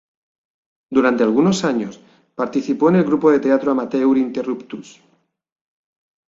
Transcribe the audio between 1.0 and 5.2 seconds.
algunos años participó en el grupo de teatro amateur "Interruptus.